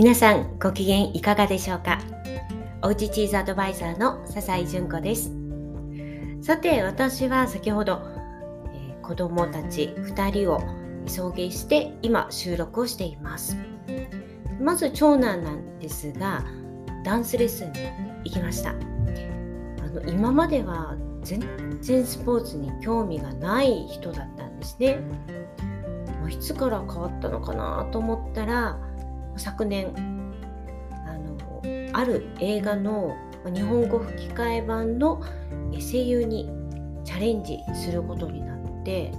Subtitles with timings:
[0.00, 1.98] 皆さんご機嫌いかがでしょうか？
[2.80, 5.30] おうちチーズアドバイザーの笹井純子です。
[6.40, 8.00] さて私は先ほど、
[8.72, 10.62] えー、子供たち2人を
[11.06, 13.58] 送迎して今収録をしています。
[14.58, 16.46] まず長男なんですが
[17.04, 17.80] ダンスレッスンに
[18.24, 18.70] 行きました。
[18.70, 18.74] あ
[19.92, 21.42] の今までは全
[21.82, 24.98] 然スポーツに興味がない人だったんですね。
[26.30, 28.78] いつから変わったのかなと思ったら
[29.36, 29.92] 昨年
[31.06, 31.62] あの
[31.92, 33.16] ある映画の
[33.54, 35.22] 日本語吹き替え版の
[35.72, 36.50] 声優に
[37.04, 39.12] チャレンジすることになって、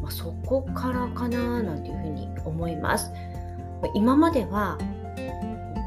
[0.00, 3.12] まあ、そこからかななんていうふうに思います。
[3.94, 4.78] 今までは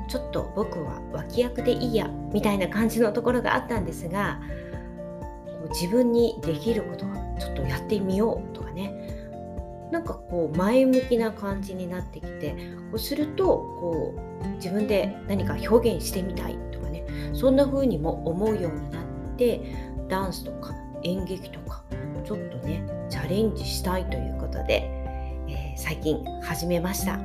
[0.08, 4.40] ちょっと僕は脇役でいいやみたいな感じのところがあったんですが
[5.70, 8.57] 自分にできることはちょっとやってみようと
[9.92, 12.56] なんかこう前向きな感じになってきて
[12.92, 19.04] こうするとこう自分で何か表現してみたいとかねそんな風にも思うようになっ
[19.38, 19.62] て
[20.10, 21.84] ダンスとか演劇とか
[22.26, 24.90] ちょっとねチャレンジしたいということで、
[25.48, 27.20] えー、最近始めました。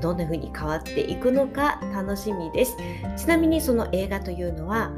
[0.00, 2.76] どんな風に変わっていくのか楽しみです。
[3.16, 4.90] ちなみにその映画というのは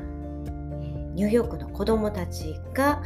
[1.15, 3.03] ニューヨークの子どもたちが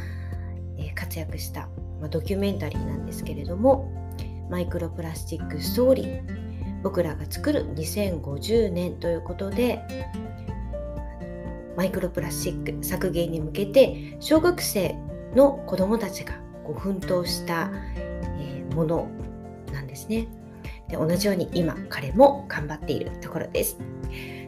[0.95, 1.67] 活躍した、
[2.09, 3.90] ドキュメンタリーなんですけれども
[4.51, 6.41] マイクロプラスチックストーリー。
[6.83, 9.79] 僕らが作る2050年ということで
[11.77, 14.95] マイクロプラスチック削減に向けて小学生
[15.35, 16.33] の子どもたちが
[16.65, 17.71] こう奮闘した、
[18.75, 19.09] もの
[19.73, 20.27] なんですね。
[20.87, 23.77] で同じように今彼も頑張っているところです。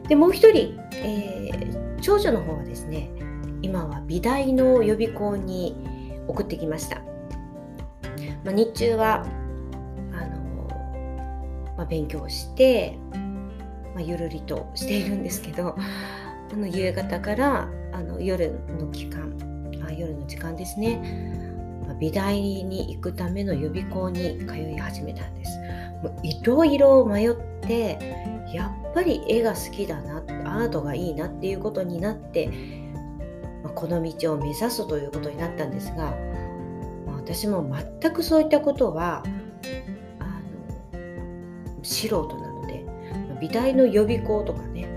[0.08, 3.10] でもう一人、えー、長女の方はですね
[3.62, 5.76] 今は美大の予備校に
[6.26, 7.00] 送ってきました。
[8.44, 9.26] まあ、日中は、
[11.76, 12.98] まあ、勉強して、
[13.94, 15.76] まあ、ゆるりとしているんですけど
[16.52, 19.32] あの夕方からあの夜の期間
[19.86, 21.42] あ夜の時間ですね
[22.00, 25.60] 美大に行くための予備校に通い始めたんです。
[26.22, 27.98] いろいろ迷って
[28.52, 32.48] やっぱり絵が好きだなアートがいいなっていうことになって、
[33.62, 36.14] まあ、この道を目指すということになったんですが
[37.06, 37.66] 私も
[38.00, 39.22] 全くそういったことは
[41.84, 42.84] 素人なので
[43.40, 44.88] 美大の予備校とかね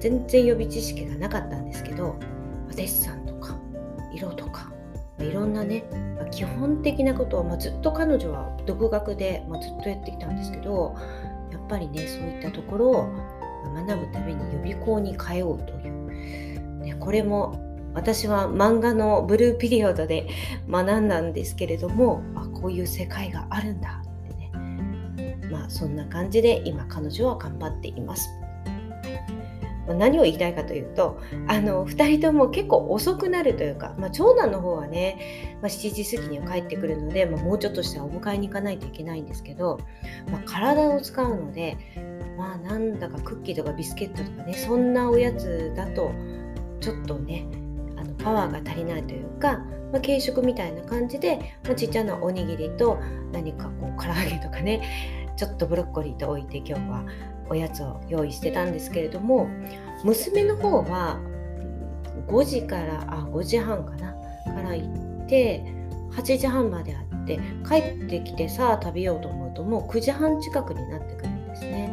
[0.00, 2.18] 全然予備知識がなかったんですけど
[2.74, 3.56] デッサンとか
[4.12, 4.72] 色とか
[5.18, 5.84] いろんなね
[6.30, 10.96] 基本的なことを、ま、ずっと彼女は独学で、ま、ずっとやってきたんですけど
[11.52, 13.06] やっぱりねそういったところを
[13.74, 17.60] 学ぶために予備校に通うという、ね、これも
[17.94, 20.26] 私は漫画のブルーピリオドで
[20.68, 24.02] 学んだんですけれどもあこういう世界があるんだ。
[25.52, 28.28] まあそんな感じで今彼女は頑張っています。
[29.88, 39.80] 何を言いたいかというとあの2人とも結構遅くなるというか、まあ、長男の方はね、まあ、7時過ぎには帰ってくるので、まあ、もうちょっとしたらお迎えに行かないといけないんですけど、
[40.30, 41.76] ま体を使うので
[42.38, 46.12] まあなんだかクッキーとかビスケットとかねそんなおやつだと
[46.80, 47.46] ちょっとね
[47.96, 49.58] あのパワーが足りないというか、
[49.92, 53.00] ま、軽食みたいな感じで、まあ、ちっちゃなおにぎりと
[53.32, 57.04] 何かこう唐揚げとかねちょっとブロッコリーと置いて今日は
[57.48, 59.48] おやつを用意してたんですけれども
[60.04, 61.18] 娘の方は
[62.28, 65.64] 5時からあ5時半かなから行って
[66.12, 71.90] 8時半まであって帰ってきてさあ食べようと思うともう9時半近くになってくるんですね。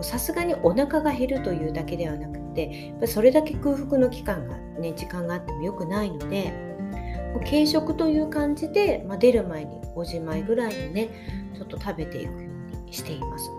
[0.00, 6.54] さすがにお腹が減るというだけではなくてそれだけ空腹の期間がね時間があってもよくないので
[7.44, 11.08] 軽食という感じで、まあ、出る前に5時前ぐらいにね
[11.54, 12.47] ちょっと食べていく
[12.92, 13.50] しています。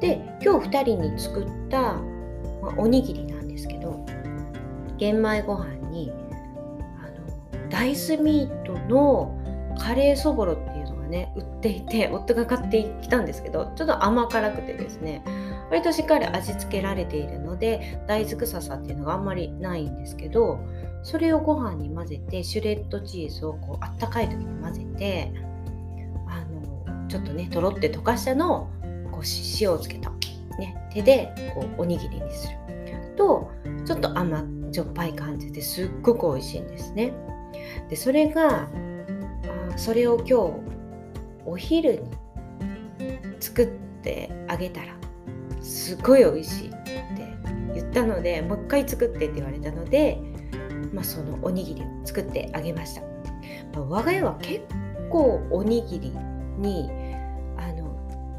[0.00, 1.94] で今日2人に作った、
[2.60, 4.04] ま、おにぎりなんですけど
[4.98, 6.12] 玄米ご飯に
[7.00, 7.06] あ
[7.62, 9.38] の大豆ミートの
[9.78, 15.22] カレーそぼろっていうのがね売っていて夫が買ってきたんですけどちょっと甘辛くてですね
[15.70, 20.60] 割としっかり味付けられているので大豆臭さっていうのがあんまりないんですけど
[21.02, 25.32] それをご飯に混ぜてシュレッドチーズをこうあったかい時に混ぜて
[27.12, 28.70] ちょっとねとろって溶かしたのを
[29.10, 29.22] こう
[29.60, 30.10] 塩をつけた、
[30.58, 32.56] ね、手でこうおにぎりにする。
[33.18, 33.50] と
[33.84, 37.12] ちょっと甘じょっぱい感じですっごく美味しいんですね。
[37.90, 38.68] でそれがあ
[39.76, 40.32] それを今日
[41.44, 42.00] お昼に
[43.40, 43.66] 作っ
[44.02, 44.96] てあげたら
[45.60, 47.04] すごい美味しいって
[47.74, 50.18] 言ったのでもう一回作ってって言われたので、
[50.94, 53.08] まあ、そのおにぎりを作ってあげました、ま
[53.76, 54.64] あ、我が家は結
[55.10, 56.12] 構おにぎり
[56.56, 57.01] に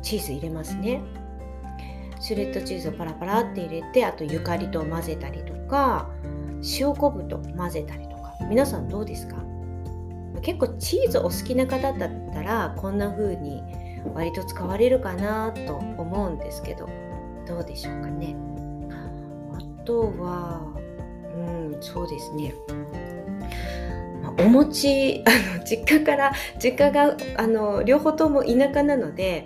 [0.04, 1.02] チーズ入れますね。
[2.20, 6.10] シュレッドチーズをパラパラって入れてあとゆかりと混ぜたりとか
[6.80, 8.36] 塩昆布と混ぜたりとか。
[8.50, 9.38] 皆さんどうですか？
[10.42, 13.64] 結構チーズお好きな方だったらこんな風に
[14.14, 16.90] 割と使われるかなと思うんですけど
[17.48, 18.36] どうでしょうかね？
[19.54, 20.62] あとは
[21.36, 22.54] うんそうですね。
[24.40, 29.46] お餅あの実家から実家があの両方とも田舎なので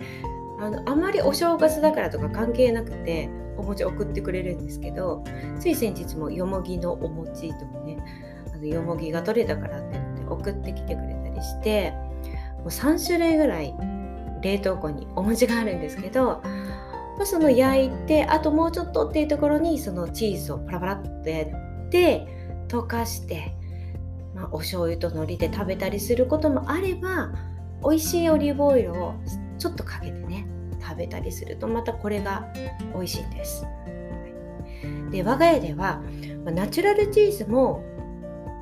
[0.59, 5.23] あのあまりお正月だからとか関係なくてお餅送ってくれるんですけど
[5.59, 7.97] つい先日もよもぎのお餅とかね
[8.53, 11.91] あのよもぎが取れたからってって送ってきてくれたりして
[12.57, 13.73] もう3種類ぐらい
[14.41, 16.43] 冷凍庫にお餅があるんですけど、ま
[17.21, 22.27] あ、その焼いてあともうちょっとっていうところにそのチーズをパラパラっとやって
[22.67, 23.57] 溶かして
[24.37, 27.31] まあ、お醤油と海苔で食べたりすることもあれば
[27.81, 29.15] 美味しいオリーブオイルを
[29.57, 30.47] ちょっとかけてね
[30.81, 32.47] 食べたりするとまたこれが
[32.93, 33.65] 美味しいんです。
[35.11, 36.01] で我が家では
[36.45, 37.83] ナチュラルチーズも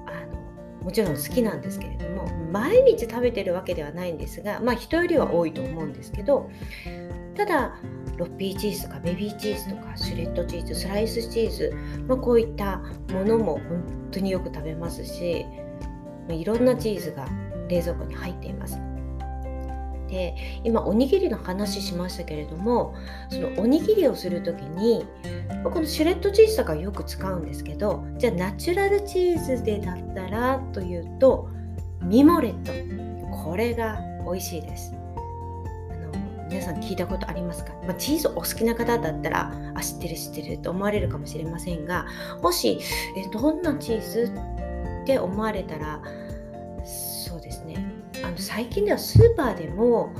[0.05, 6.49] あのもちろん好きなんですけれども毎日食べてるわけではないんですがまあ人よりは多いと思うんですけど
[7.35, 7.75] ただ
[8.17, 11.75] ロッピーチーズとかベビーチーズとかシュレッドチーズスライスチーズ、
[12.07, 12.77] まあ、こういった
[13.11, 15.45] ものも本当によく食べますし
[16.29, 17.27] いろんなチーズが
[17.67, 18.79] 冷蔵庫に入っています。
[20.07, 22.95] で今おにぎりの話しましたけれども
[23.29, 25.05] そのおにぎりをする時に
[25.63, 31.49] このシュレッドチーズとかよく使うんですけどじゃあナチュラルチーズでだったらというと
[32.01, 33.05] ミモレット。
[33.45, 34.91] これが美味しいです。
[36.49, 42.05] 皆さん聞いたことありますか、まあ、チーズお好きな方だったらあ知ってる知ってると思われるかもしれませんが
[42.41, 42.79] もし
[43.17, 44.31] えどんなチーズ
[45.03, 46.01] って思われたら
[46.85, 47.84] そうですね。
[48.25, 50.11] あの最近ではスーパーでも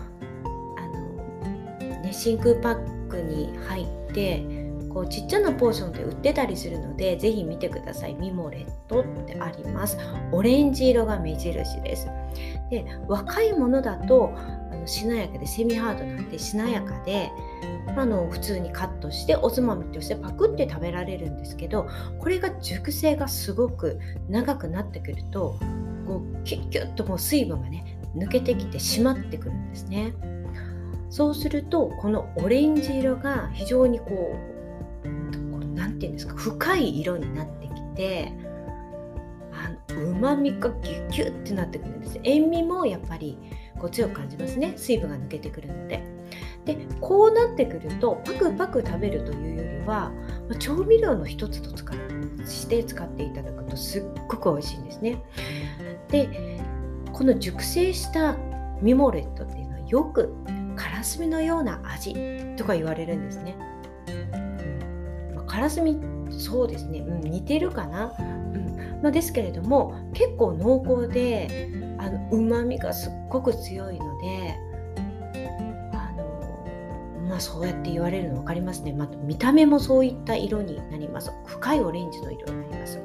[0.78, 4.46] あの、ね、真空パックに入って
[4.90, 8.14] こうちっちゃなポーションで売ってたりするのでぜひ見てください。
[8.14, 9.98] ミモレットってあります。
[10.32, 12.08] オレンジ色が目印です。
[12.70, 14.34] で若いものだと
[14.72, 17.32] あのしなやかでセミハードなんでしなやかで
[17.98, 21.88] あの普通にカットしておつまみとしてパクって食べられるんですけど
[22.20, 24.00] これが熟成がすごく
[24.30, 25.60] 長くなってくると
[26.06, 30.14] こうキュッキュッともう水分がね抜けてきて締まってくるんですね。
[31.10, 34.36] そうするとこのオレンジ色が非常にこ
[35.04, 38.34] う何て言うんですか深い色になってきて
[39.90, 42.20] うまみがギュッギュッてなってくるんです。
[42.24, 43.38] 塩味もやっぱり
[43.80, 44.74] こう強く感じますね。
[44.76, 46.04] 水分が抜けてくるので。
[46.66, 50.12] でこうなってくるとパクパク食べるというよりは
[50.58, 51.94] 調味料の一つと使
[52.46, 55.22] して使っていただくとすっごく美味しいんですね。
[56.10, 56.55] で
[57.16, 58.36] この熟成した
[58.82, 60.36] ミモレットっていうのはよく
[60.76, 62.14] カラスミのような味
[62.58, 63.56] とか言われるんですね。
[64.34, 64.38] う
[65.32, 65.98] んまあ、カラスミ
[66.30, 71.70] そうですね、うん、似てるかな、うんまあ、ですけれども結構濃厚で
[72.32, 74.60] うまみがすっごく強いので
[75.94, 78.92] あのまあ、そうやって言われるの分かりますね。
[78.92, 81.32] また見た目もそういった色になります。
[81.46, 83.00] 深いオレンジの色になります。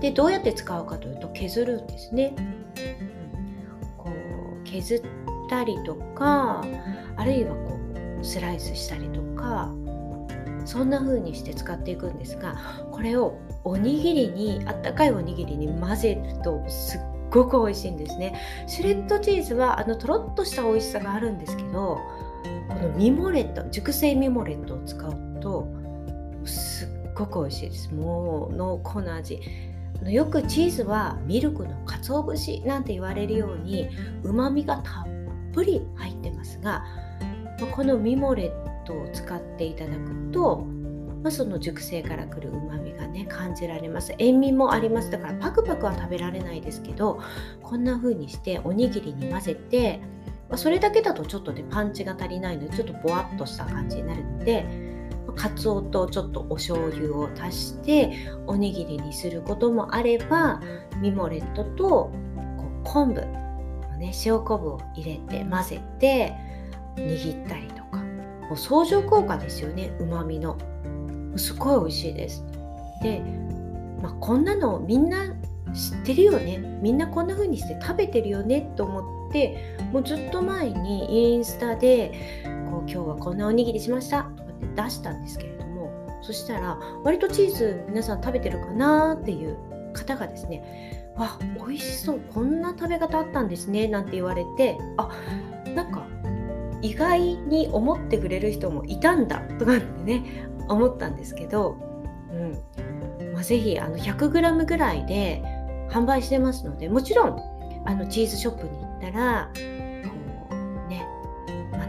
[0.00, 2.36] で、どうやって使うかというと削るんですね。
[4.74, 5.02] 削っ
[5.48, 6.64] たりとか、
[7.16, 7.78] あるいはこ
[8.20, 9.72] うスライスしたりとか、
[10.64, 12.56] そんな風にして使っていくんですが、
[12.90, 17.00] これをおにぎりに、あったかいおにぎりに混ぜるとすっ
[17.30, 18.34] ごく美味しいんですね。
[18.66, 21.98] シュレッドチーズはあのとろっとした美味しさがあるんですけど、
[22.68, 25.68] このミモレット熟成ミモレットを使うと
[26.44, 27.94] すっごく美味しいです。
[27.94, 29.40] もう濃厚な味
[30.02, 33.88] よくチーズはミルクの鰹節なんて言われるように
[34.22, 35.04] うまみがたっ
[35.52, 36.84] ぷり入ってますが
[37.72, 40.66] このミモレットを使っていただくと、
[41.30, 44.14] その熟成からくるうまみがね感じられます。
[44.18, 45.10] 塩味もあります。
[45.10, 47.22] だからパクパクは食べられないですけど
[47.62, 50.00] こんな風にしておにぎりに混ぜて、
[50.56, 54.83] それだけだとちょっとねパンチが足りないのでちょっとぼわっとした感じになるので
[55.32, 60.60] かつおとちょっとお醤油を足しておにぎりにすることもあれば
[61.00, 62.12] ミモレットと
[62.84, 63.20] 昆布、
[63.98, 66.34] ね、塩昆布を入れて混ぜて
[66.96, 67.84] 握ったりとか。
[68.48, 70.58] もう相乗効果ですよねうまみの
[71.36, 72.44] すごい美味しいです。
[73.02, 73.20] で、
[74.02, 75.34] まあ、こんなのみんな
[75.72, 76.58] 知ってるよね。
[76.80, 84.30] みんなこんな風にして食べてるよねと思ってもうずっと前にインスタでこう今日はこんなおにぎりしました
[84.74, 85.92] 出したんですけれども
[86.22, 89.56] そしたら割とチーズ皆さん食べてるかなっていう
[89.92, 95.10] 方がですねわ美味しそうこんな食べ方あったんですねなんて言われてあ
[95.74, 96.06] なんか
[96.82, 101.76] 意外に思ってくれる人もいたんだとかってね思ったんですけど、
[102.30, 103.32] うん。
[103.34, 105.42] まあ、ぜひあの 100g ぐらいで
[105.90, 107.40] 販売してますのでもちろん
[107.84, 109.50] あのチーズショップに行ったら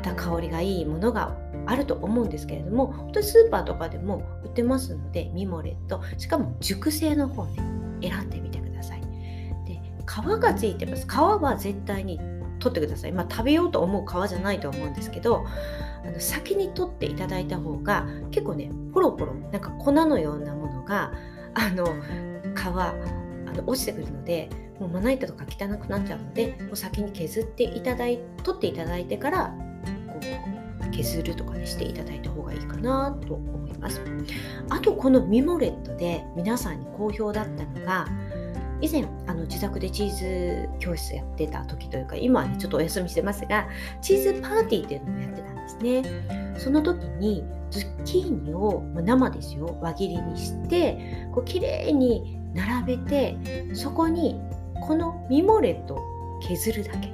[0.05, 1.35] た香りがいいものが
[1.65, 7.59] あると思うんですけれども本当にスーパーとかでも売ってますのでミモレットしかも熟成の方ね
[8.01, 9.01] 選んでみてください。
[9.65, 11.07] で皮がついてます。
[11.07, 12.19] 皮は絶対に
[12.59, 13.11] 取ってください。
[13.11, 15.45] まあ食べようと思う皮じゃないと思うんですけど
[16.05, 21.11] あの先に取っていただいた方が結構ねポロポロなんか粉のようなものが
[21.55, 21.85] あの
[22.53, 22.93] 皮あ
[23.53, 29.55] の落ちてくるのでもうまな板とか汚くなっちゃうのでもう先に削っていただい取っていただいてから
[30.95, 34.01] 削るとかにしていただいた方がいいかなと思います。
[34.69, 38.07] あとこのミモレットで皆さんに好評だったのが
[38.81, 43.67] 以前あの自宅でチーズ教室やってた時というか今はねちょっとお休みしてますが
[44.01, 46.55] チーズパーティーっていうのもやってたんですね。
[46.57, 49.77] その時にズッキーニを生ですよ。
[49.81, 53.37] 輪切りにしてこう綺麗に並べて
[53.73, 54.39] そこに
[54.87, 57.09] このミモレットを削るだけ。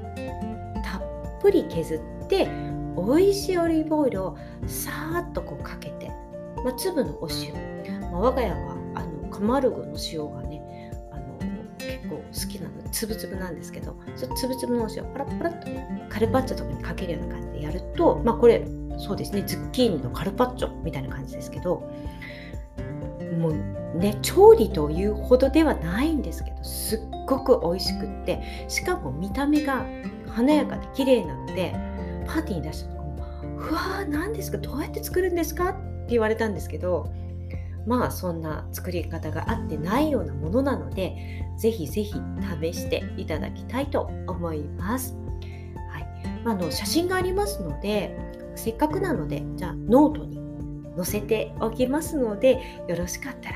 [0.84, 1.02] たっ
[1.42, 2.48] ぷり削って
[2.96, 6.10] 美味しいオリーブオイルをさーっとこうかけて、
[6.64, 7.54] まあ、粒のお塩、
[8.12, 11.38] まあ、我が家はあのカマルゴの塩がねあの
[11.78, 12.82] 結構好きなの。
[12.92, 18.68] つぶつぶなんですけどそつぶつぶのお塩パラッパラッとねカルパッチョとかにかけるような感じでやるとまあこれ
[18.98, 21.90] そうですねズッキーニのカルパッチョみたいな感じですけど
[23.40, 29.86] もうね調理というほどではないんですけどすっごく美味しくってしかも見た目が
[30.28, 31.74] 華やかで綺麗なので
[32.34, 33.16] パーティーに出した時も
[33.70, 35.80] 「うわー何ですかどうやって作るんですか?」って
[36.12, 37.12] 言われたんですけど
[37.86, 42.14] まあそんな作り方があってないようなものなのでぜひぜひ
[42.62, 45.16] 試していただきたいと思います。
[45.90, 46.08] はい
[46.46, 48.16] あ、の写真がありますので
[48.56, 50.40] せっかくなのでじゃあノートに
[50.96, 53.56] 載せておきますのでよろしかったら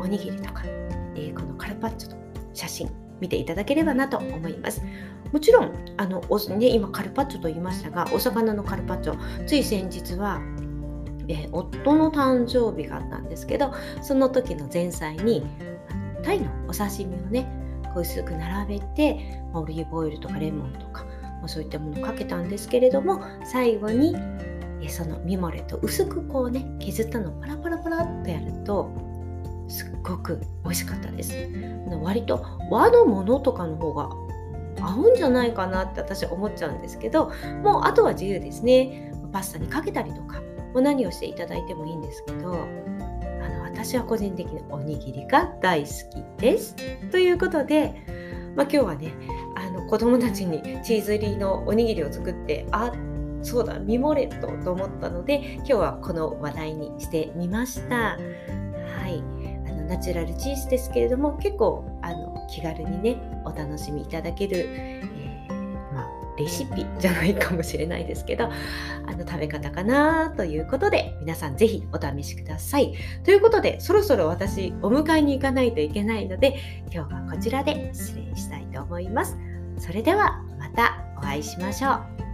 [0.00, 0.62] おにぎりとか、
[1.14, 2.16] えー、このカルパッチョと
[2.54, 2.90] 写真
[3.20, 4.82] 見ていただければなと思います。
[5.32, 10.40] もちろんあのお、ね、今カルパッチョと言いましたがお魚のカルパッチョつい先日は、
[11.28, 15.42] えー、夫の誕生日があったんですけどその時の前菜に
[16.22, 17.46] タイのお刺身をね
[17.94, 24.16] こう薄く並べてオリーブオイルとかレモンとか、まあ、そういったものをかけたんですけれども最後に
[24.88, 28.90] そのミモレと薄くこうね削ったのをパラパラパラっとやると
[29.68, 31.34] すっごく美味しかったです。
[32.02, 34.08] 割と和のものとかの方が
[34.80, 40.40] 合うんじゃないかなって私は思っちゃうんですけどもうあとは自由ですねパスタにかけたりとか
[40.72, 46.76] もう何をしていただいてもいいんですけどあの私は個人的におにぎりが大好きです
[47.10, 47.94] ということで、
[48.54, 49.12] まあ、今日はね
[49.54, 52.92] あの子供たちにチーズ入りのおにぎりを作ってあ
[53.42, 57.96] そうだミモレットと思ったので今日はこの話題にしてみました。
[57.96, 59.22] はい
[59.66, 61.95] あのナチュラルチーズですけれども結構
[62.48, 68.50] 気軽にねお楽しみいただける、えー、まあ、レシピじゃないかもしれないですけどあ
[69.12, 72.94] の食べ方かなということで皆さん是非お試しください。
[73.24, 79.36] ということでそろそろ私お迎えに行かないといけないので今日はこちらで失礼したいと思います。
[79.78, 82.25] それではまたお会いしましょう。